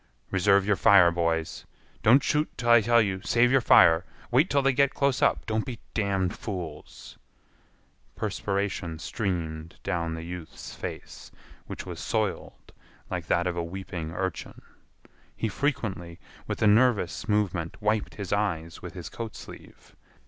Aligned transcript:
"Reserve 0.31 0.65
your 0.65 0.75
fire, 0.77 1.11
boys—don't 1.11 2.23
shoot 2.23 2.49
till 2.57 2.71
I 2.71 2.81
tell 2.81 3.03
you—save 3.03 3.51
your 3.51 3.61
fire—wait 3.61 4.49
till 4.49 4.63
they 4.63 4.73
get 4.73 4.95
close 4.95 5.21
up—don't 5.21 5.63
be 5.63 5.77
damned 5.93 6.35
fools—" 6.35 7.19
Perspiration 8.15 8.97
streamed 8.97 9.75
down 9.83 10.15
the 10.15 10.23
youth's 10.23 10.73
face, 10.73 11.29
which 11.67 11.85
was 11.85 11.99
soiled 11.99 12.73
like 13.11 13.27
that 13.27 13.45
of 13.45 13.55
a 13.55 13.63
weeping 13.63 14.11
urchin. 14.11 14.63
He 15.37 15.47
frequently, 15.47 16.19
with 16.47 16.63
a 16.63 16.67
nervous 16.67 17.29
movement, 17.29 17.79
wiped 17.79 18.15
his 18.15 18.33
eyes 18.33 18.81
with 18.81 18.95
his 18.95 19.07
coat 19.07 19.35
sleeve. 19.35 19.95